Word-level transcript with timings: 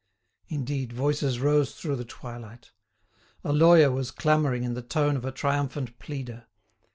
Indeed, 0.47 0.93
voices 0.93 1.39
rose 1.39 1.75
through 1.75 1.95
the 1.97 2.03
twilight. 2.05 2.71
A 3.43 3.53
lawyer 3.53 3.91
was 3.91 4.09
clamouring 4.09 4.63
in 4.63 4.73
the 4.73 4.81
tone 4.81 5.15
of 5.15 5.25
a 5.25 5.31
triumphant 5.31 5.99
pleader. 5.99 6.47